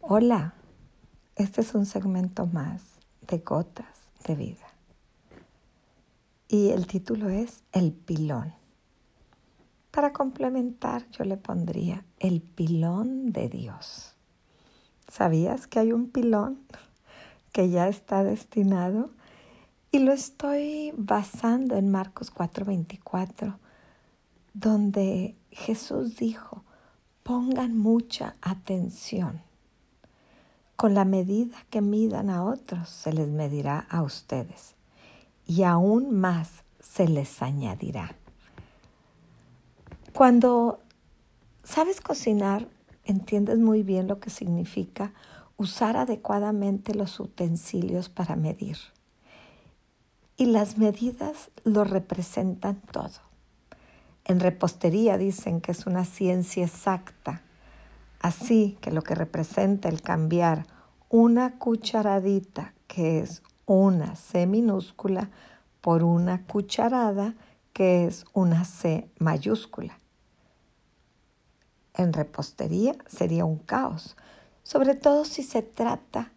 [0.00, 0.54] Hola,
[1.34, 2.82] este es un segmento más
[3.26, 4.66] de Gotas de Vida.
[6.46, 8.54] Y el título es El pilón.
[9.90, 14.14] Para complementar, yo le pondría el pilón de Dios.
[15.08, 16.60] ¿Sabías que hay un pilón
[17.52, 19.10] que ya está destinado?
[19.90, 23.58] Y lo estoy basando en Marcos 4:24,
[24.54, 26.64] donde Jesús dijo,
[27.24, 29.47] pongan mucha atención
[30.78, 34.76] con la medida que midan a otros, se les medirá a ustedes.
[35.44, 38.14] Y aún más se les añadirá.
[40.12, 40.78] Cuando
[41.64, 42.68] sabes cocinar,
[43.02, 45.12] entiendes muy bien lo que significa
[45.56, 48.78] usar adecuadamente los utensilios para medir.
[50.36, 53.18] Y las medidas lo representan todo.
[54.24, 57.42] En repostería dicen que es una ciencia exacta
[58.20, 60.66] Así que lo que representa el cambiar
[61.08, 65.30] una cucharadita, que es una C minúscula,
[65.80, 67.34] por una cucharada,
[67.72, 70.00] que es una C mayúscula.
[71.94, 74.16] En repostería sería un caos,
[74.62, 76.32] sobre todo si se trata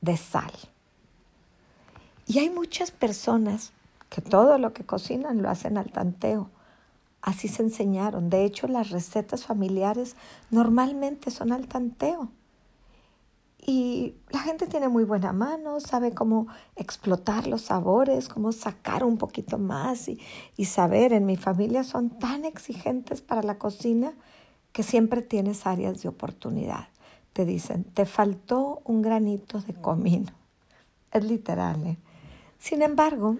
[0.00, 0.52] de sal.
[2.26, 3.72] Y hay muchas personas
[4.08, 6.50] que todo lo que cocinan lo hacen al tanteo
[7.24, 8.28] Así se enseñaron.
[8.28, 10.14] De hecho, las recetas familiares
[10.50, 12.28] normalmente son al tanteo.
[13.66, 19.16] Y la gente tiene muy buena mano, sabe cómo explotar los sabores, cómo sacar un
[19.16, 24.12] poquito más y, saber, en mi familia son tan exigentes para la cocina
[24.72, 26.88] que siempre tienes áreas de oportunidad.
[27.32, 30.32] Te dicen, te faltó un granito de comino.
[31.10, 31.86] Es literal.
[31.86, 31.96] ¿eh?
[32.58, 33.38] Sin embargo,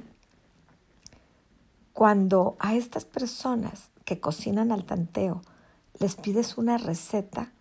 [1.95, 5.41] cuando a estas personas que cocinan al tanteo
[6.01, 7.53] les pides una receta,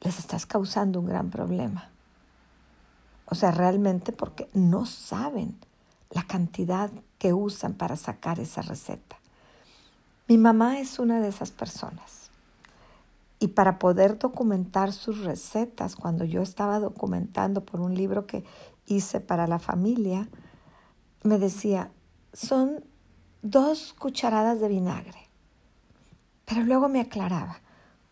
[0.00, 1.90] les estás causando un gran problema.
[3.26, 5.58] O sea, realmente porque no saben
[6.10, 9.16] la cantidad que usan para sacar esa receta.
[10.28, 12.30] Mi mamá es una de esas personas.
[13.40, 18.44] Y para poder documentar sus recetas, cuando yo estaba documentando por un libro que
[18.86, 20.28] hice para la familia,
[21.24, 21.90] me decía,
[22.32, 22.84] son
[23.44, 25.28] dos cucharadas de vinagre.
[26.46, 27.60] Pero luego me aclaraba,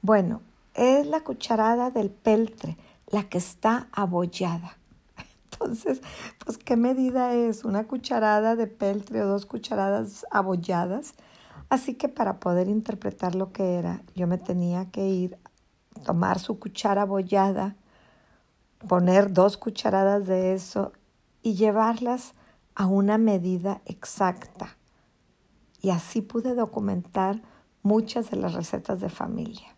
[0.03, 0.43] bueno,
[0.75, 2.77] es la cucharada del peltre,
[3.07, 4.77] la que está abollada.
[5.51, 6.03] Entonces,
[6.45, 7.65] pues, ¿qué medida es?
[7.65, 11.15] ¿Una cucharada de peltre o dos cucharadas abolladas?
[11.71, 15.39] Así que para poder interpretar lo que era, yo me tenía que ir,
[16.05, 17.77] tomar su cuchara abollada,
[18.87, 20.93] poner dos cucharadas de eso
[21.43, 22.35] y llevarlas
[22.75, 24.77] a una medida exacta
[25.83, 27.43] y así pude documentar
[27.83, 29.77] muchas de las recetas de familia.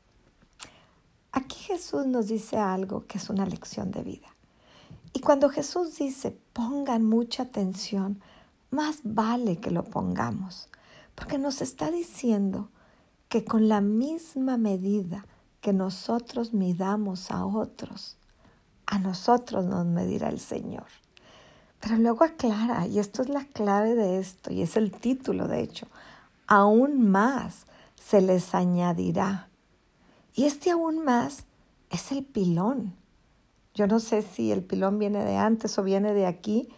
[1.32, 4.28] Aquí Jesús nos dice algo que es una lección de vida.
[5.12, 8.20] Y cuando Jesús dice pongan mucha atención,
[8.70, 10.68] más vale que lo pongamos,
[11.14, 12.68] porque nos está diciendo
[13.28, 15.26] que con la misma medida
[15.60, 18.18] que nosotros midamos a otros,
[18.86, 20.86] a nosotros nos medirá el Señor.
[21.84, 25.60] Pero luego aclara, y esto es la clave de esto, y es el título de
[25.60, 25.86] hecho,
[26.46, 29.50] aún más se les añadirá.
[30.32, 31.44] Y este aún más
[31.90, 32.94] es el pilón.
[33.74, 36.70] Yo no sé si el pilón viene de antes o viene de aquí,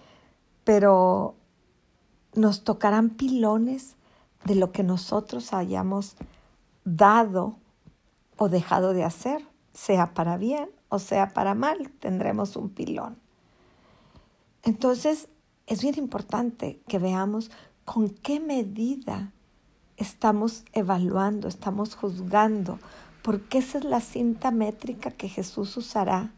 [0.65, 1.37] pero
[2.35, 3.95] nos tocarán pilones
[4.45, 6.17] de lo que nosotros hayamos
[6.85, 7.59] dado
[8.39, 13.26] o dejado de hacer, sea para bien o sea para mal, tendremos un pilón.
[14.67, 15.29] Entonces,
[15.69, 17.53] es bien importante que veamos
[17.85, 19.33] con qué medida
[19.97, 22.81] estamos evaluando, estamos juzgando,
[23.23, 26.33] porque esa es la cinta métrica que Jesús usará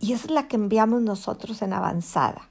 [0.00, 2.48] y es la que enviamos nosotros en avanzada.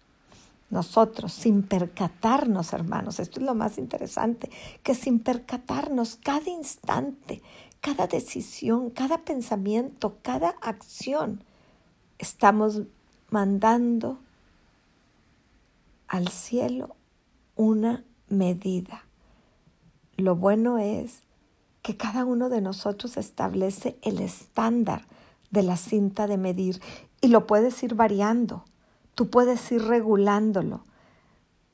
[0.70, 4.50] Nosotros, sin percatarnos, hermanos, esto es lo más interesante,
[4.82, 7.42] que sin percatarnos cada instante,
[7.82, 11.44] cada decisión, cada pensamiento, cada acción,
[12.18, 12.84] estamos
[13.30, 14.20] mandando
[16.08, 16.96] al cielo
[17.56, 19.06] una medida.
[20.18, 21.24] Lo bueno es
[21.82, 25.06] que cada uno de nosotros establece el estándar
[25.52, 26.82] de la cinta de medir
[27.22, 28.66] y lo puedes ir variando,
[29.14, 30.84] tú puedes ir regulándolo.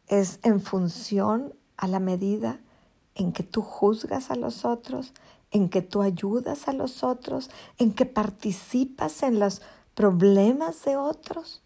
[0.08, 2.60] Es en función a la medida
[3.16, 5.14] en que tú juzgas a los otros,
[5.52, 9.62] en que tú ayudas a los otros, en que participas en los
[9.96, 11.62] problemas de otros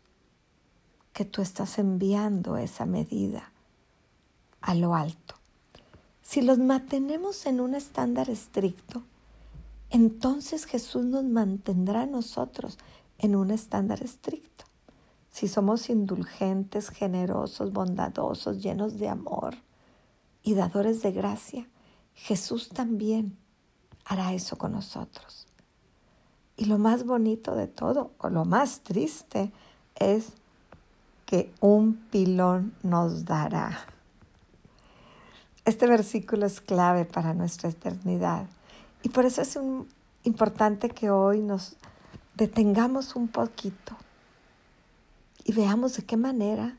[1.15, 3.53] que tú estás enviando esa medida
[4.59, 5.35] a lo alto.
[6.21, 9.01] Si los mantenemos en un estándar estricto,
[9.89, 12.77] entonces Jesús nos mantendrá a nosotros
[13.17, 14.65] en un estándar estricto.
[15.29, 19.55] Si somos indulgentes, generosos, bondadosos, llenos de amor
[20.43, 21.69] y dadores de gracia,
[22.13, 23.37] Jesús también
[24.03, 25.47] hará eso con nosotros.
[26.57, 29.53] Y lo más bonito de todo, o lo más triste,
[29.95, 30.33] es
[31.25, 33.85] que un pilón nos dará.
[35.65, 38.45] Este versículo es clave para nuestra eternidad
[39.01, 39.57] y por eso es
[40.23, 41.77] importante que hoy nos
[42.35, 43.95] detengamos un poquito
[45.43, 46.77] y veamos de qué manera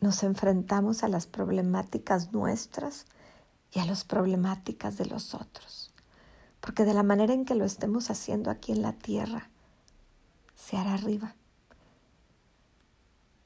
[0.00, 3.06] nos enfrentamos a las problemáticas nuestras
[3.72, 5.92] y a las problemáticas de los otros.
[6.60, 9.48] Porque de la manera en que lo estemos haciendo aquí en la tierra,
[10.54, 11.34] se hará arriba.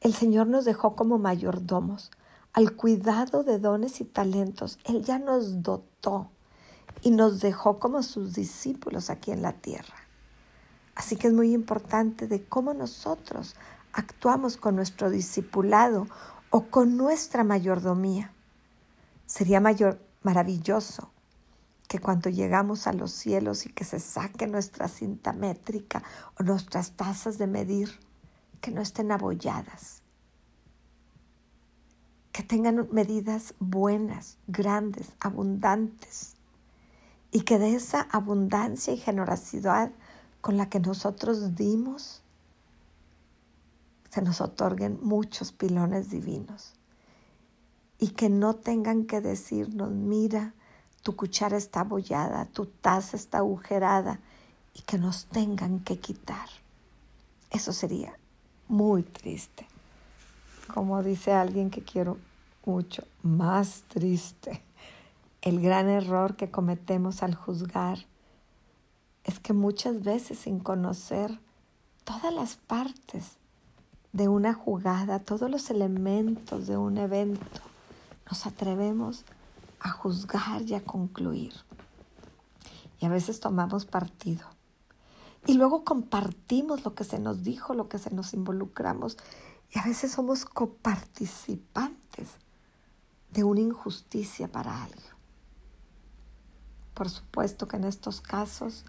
[0.07, 2.13] El Señor nos dejó como mayordomos
[2.53, 4.79] al cuidado de dones y talentos.
[4.85, 6.31] Él ya nos dotó
[7.03, 9.97] y nos dejó como sus discípulos aquí en la tierra.
[10.95, 13.57] Así que es muy importante de cómo nosotros
[13.93, 16.07] actuamos con nuestro discipulado
[16.51, 18.33] o con nuestra mayordomía.
[19.27, 21.11] Sería mayor, maravilloso
[21.89, 26.05] que cuando llegamos a los cielos y que se saque nuestra cinta métrica
[26.39, 28.06] o nuestras tazas de medir,
[28.61, 30.03] que no estén abolladas,
[32.33, 36.35] que tengan medidas buenas, grandes, abundantes,
[37.31, 39.91] y que de esa abundancia y generosidad
[40.41, 42.23] con la que nosotros dimos,
[44.11, 46.73] se nos otorguen muchos pilones divinos
[47.99, 50.55] y que no tengan que decirnos, mira,
[51.03, 54.21] tu cuchara está abollada, tu taza está agujerada
[54.75, 56.49] y que nos tengan que quitar.
[57.51, 58.19] Eso sería
[58.69, 59.67] muy triste.
[60.73, 62.19] Como dice alguien que quiero
[62.65, 64.63] mucho, más triste.
[65.41, 67.99] El gran error que cometemos al juzgar
[69.25, 71.39] es que muchas veces sin conocer
[72.05, 73.37] todas las partes
[74.13, 77.61] de una jugada, todos los elementos de un evento,
[78.29, 79.25] nos atrevemos
[79.81, 81.53] a juzgar y a concluir.
[83.01, 84.56] Y a veces tomamos partido.
[85.47, 89.17] Y luego compartimos lo que se nos dijo, lo que se nos involucramos.
[89.73, 92.31] Y a veces somos coparticipantes
[93.33, 95.17] de una injusticia para alguien.
[96.95, 98.85] Por supuesto que en estos casos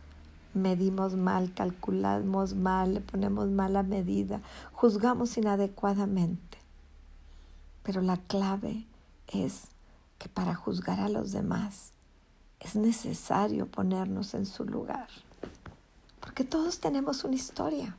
[0.54, 6.57] medimos mal, calculamos mal, le ponemos mala medida, juzgamos inadecuadamente.
[7.83, 8.88] Pero la clave
[9.27, 9.68] es
[10.18, 11.92] que para juzgar a los demás
[12.60, 15.10] es necesario ponernos en su lugar.
[16.27, 17.95] Porque todos tenemos una historia.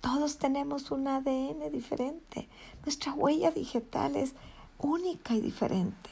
[0.00, 2.48] Todos tenemos un ADN diferente.
[2.84, 4.34] Nuestra huella digital es
[4.78, 6.10] única y diferente.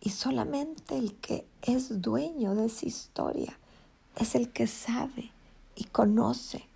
[0.00, 3.56] Y solamente el que es dueño de esa historia
[4.16, 5.30] es el que sabe
[5.76, 6.66] y conoce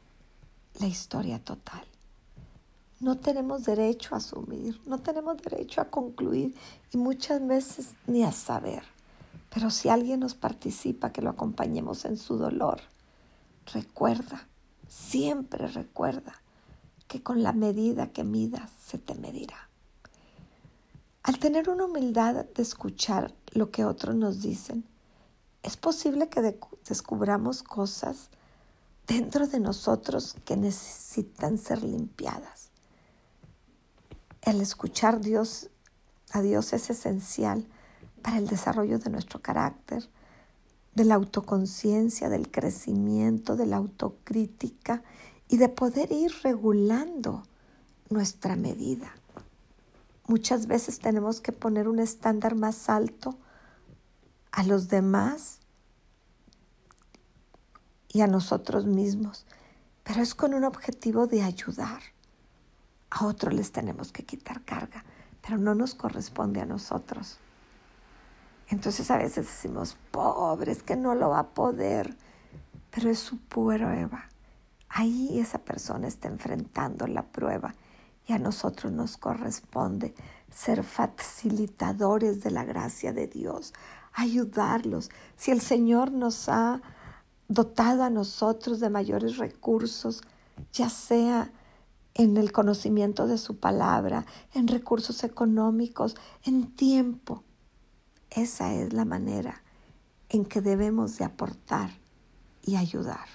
[0.78, 1.84] la historia total.
[3.00, 6.54] No tenemos derecho a asumir, no tenemos derecho a concluir
[6.92, 8.94] y muchas veces ni a saber.
[9.55, 12.81] Pero si alguien nos participa, que lo acompañemos en su dolor,
[13.73, 14.49] recuerda,
[14.89, 16.43] siempre recuerda
[17.06, 19.69] que con la medida que midas se te medirá.
[21.23, 24.85] Al tener una humildad de escuchar lo que otros nos dicen,
[25.62, 26.59] es posible que
[26.89, 28.31] descubramos cosas
[29.06, 32.70] dentro de nosotros que necesitan ser limpiadas.
[34.43, 35.70] El escuchar Dios,
[36.32, 37.69] a Dios es esencial
[38.24, 40.08] para el desarrollo de nuestro carácter,
[40.94, 45.02] de la autoconciencia, del crecimiento, de la autocrítica
[45.46, 47.43] y de poder ir regulando
[48.08, 49.14] nuestra medida.
[50.26, 53.36] Muchas veces tenemos que poner un estándar más alto
[54.52, 55.58] a los demás
[58.08, 59.44] y a nosotros mismos,
[60.02, 62.00] pero es con un objetivo de ayudar.
[63.10, 65.04] A otros les tenemos que quitar carga,
[65.43, 67.38] pero no nos corresponde a nosotros.
[68.69, 72.17] Entonces a veces decimos, pobres, que no lo va a poder,
[72.91, 74.29] pero es su prueba.
[74.89, 77.75] Ahí esa persona está enfrentando la prueba
[78.27, 80.15] y a nosotros nos corresponde
[80.51, 83.75] ser facilitadores de la gracia de Dios,
[84.13, 85.11] ayudarlos.
[85.37, 86.81] Si el Señor nos ha
[87.49, 90.23] dotado a nosotros de mayores recursos,
[90.73, 91.51] ya sea
[92.15, 97.43] en el conocimiento de su palabra, en recursos económicos, en tiempo.
[98.34, 99.62] Esa es la manera
[100.29, 101.91] en que debemos de aportar
[102.62, 103.29] y ayudar.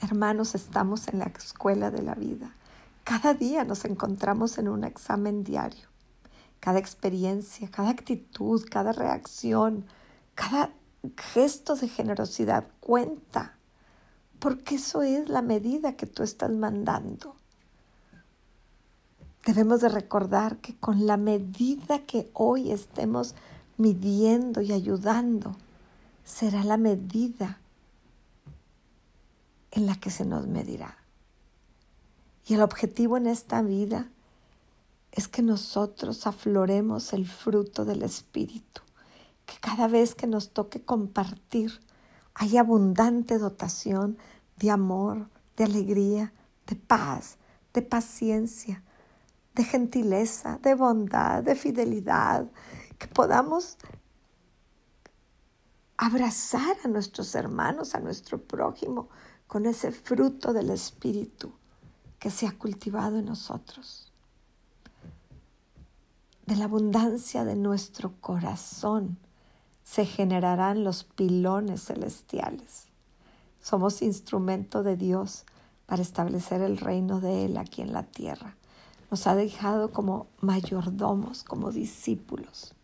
[0.00, 2.54] Hermanos, estamos en la escuela de la vida
[3.10, 5.88] cada día nos encontramos en un examen diario.
[6.60, 9.84] Cada experiencia, cada actitud, cada reacción,
[10.36, 10.70] cada
[11.16, 13.56] gesto de generosidad cuenta,
[14.38, 17.34] porque eso es la medida que tú estás mandando.
[19.50, 23.34] Debemos de recordar que con la medida que hoy estemos
[23.78, 25.56] midiendo y ayudando,
[26.22, 27.58] será la medida
[29.72, 30.98] en la que se nos medirá.
[32.46, 34.08] Y el objetivo en esta vida
[35.10, 38.82] es que nosotros afloremos el fruto del Espíritu,
[39.46, 41.72] que cada vez que nos toque compartir
[42.34, 44.16] haya abundante dotación
[44.58, 46.32] de amor, de alegría,
[46.68, 47.36] de paz,
[47.74, 48.84] de paciencia,
[49.60, 52.50] de gentileza, de bondad, de fidelidad,
[52.98, 53.76] que podamos
[55.98, 59.10] abrazar a nuestros hermanos, a nuestro prójimo,
[59.46, 61.52] con ese fruto del Espíritu
[62.18, 64.10] que se ha cultivado en nosotros.
[66.46, 69.18] De la abundancia de nuestro corazón
[69.84, 72.86] se generarán los pilones celestiales.
[73.60, 75.44] Somos instrumento de Dios
[75.84, 78.56] para establecer el reino de Él aquí en la tierra.
[79.10, 82.74] Nos ha dejado como mayordomos, como discípulos.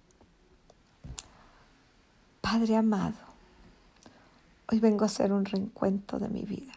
[2.40, 3.16] Padre amado,
[4.70, 6.72] hoy vengo a hacer un reencuentro de mi vida.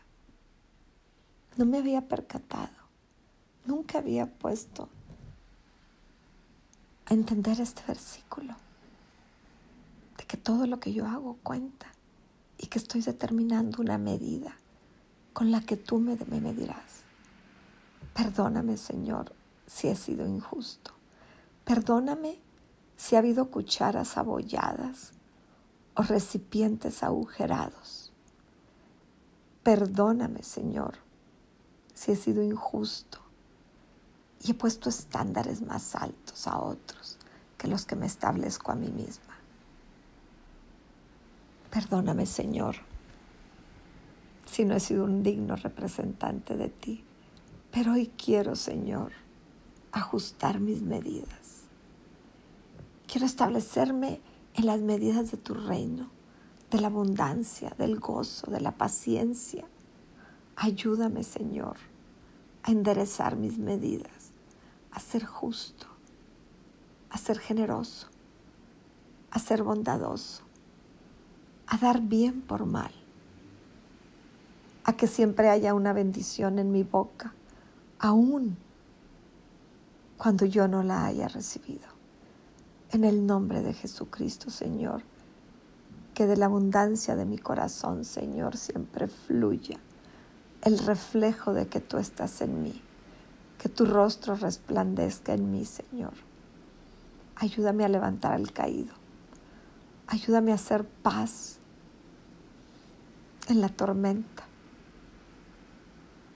[1.58, 2.76] No me había percatado,
[3.66, 4.88] nunca había puesto
[7.06, 8.56] a entender este versículo,
[10.18, 11.88] de que todo lo que yo hago cuenta
[12.58, 14.56] y que estoy determinando una medida
[15.34, 17.02] con la que tú me, me medirás.
[18.14, 19.34] Perdóname, Señor,
[19.70, 20.92] si he sido injusto.
[21.64, 22.40] Perdóname
[22.98, 25.12] si ha habido cucharas abolladas
[25.96, 28.12] o recipientes agujerados.
[29.62, 30.96] Perdóname, Señor,
[31.94, 33.20] si he sido injusto
[34.44, 37.18] y he puesto estándares más altos a otros
[37.58, 39.36] que los que me establezco a mí misma.
[41.70, 42.78] Perdóname, Señor,
[44.48, 47.04] si no he sido un digno representante de ti,
[47.70, 49.12] pero hoy quiero, Señor,
[49.92, 51.64] ajustar mis medidas.
[53.08, 54.22] Quiero establecerme
[54.54, 56.10] en las medidas de tu reino,
[56.70, 59.66] de la abundancia, del gozo, de la paciencia.
[60.56, 61.78] Ayúdame, Señor,
[62.64, 64.32] a enderezar mis medidas,
[64.92, 65.88] a ser justo,
[67.10, 68.08] a ser generoso,
[69.32, 70.44] a ser bondadoso,
[71.68, 72.92] a dar bien por mal,
[74.84, 77.34] a que siempre haya una bendición en mi boca,
[78.00, 78.58] aún
[80.20, 81.88] cuando yo no la haya recibido.
[82.92, 85.02] En el nombre de Jesucristo, Señor,
[86.14, 89.80] que de la abundancia de mi corazón, Señor, siempre fluya
[90.62, 92.82] el reflejo de que tú estás en mí,
[93.58, 96.14] que tu rostro resplandezca en mí, Señor.
[97.38, 98.94] Ayúdame a levantar al caído.
[100.08, 101.60] Ayúdame a hacer paz
[103.48, 104.44] en la tormenta.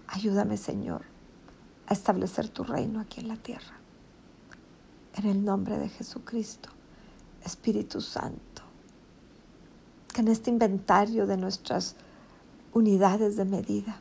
[0.08, 1.02] Ayúdame, Señor,
[1.88, 3.78] a establecer tu reino aquí en la tierra.
[5.16, 6.70] En el nombre de Jesucristo,
[7.44, 8.64] Espíritu Santo,
[10.14, 11.96] que en este inventario de nuestras
[12.74, 14.00] unidades de medida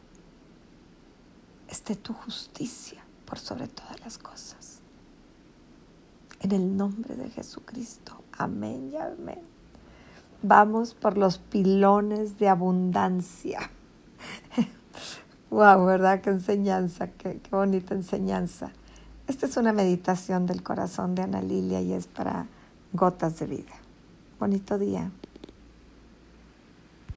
[1.69, 4.81] esté tu justicia por sobre todas las cosas.
[6.41, 8.23] En el nombre de Jesucristo.
[8.33, 9.41] Amén y amén.
[10.43, 13.71] Vamos por los pilones de abundancia.
[15.53, 16.23] Wow, ¿verdad?
[16.23, 18.73] Qué enseñanza, qué, qué bonita enseñanza.
[19.29, 22.47] Esta es una meditación del corazón de Ana Lilia y es para
[22.93, 23.73] gotas de vida.
[24.41, 25.11] Bonito día.